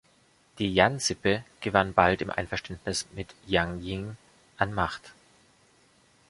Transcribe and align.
Die 0.57 0.73
Yan-Sippe 0.73 1.43
gewann 1.59 1.93
bald 1.93 2.23
im 2.23 2.31
Einverständnis 2.31 3.05
mit 3.13 3.35
Jiang 3.45 3.79
Jing 3.81 4.17
an 4.57 4.73
Macht. 4.73 5.13